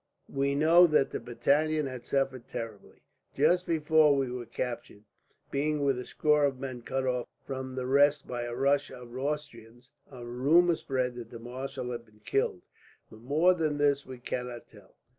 [0.33, 3.03] We know that the battalion had suffered terribly.
[3.35, 5.03] Just before we were captured,
[5.51, 9.15] being with a score of men cut off from the rest by a rush of
[9.15, 12.63] Austrians, a rumour spread that the marshal had been killed;
[13.11, 14.95] but more than this we cannot tell."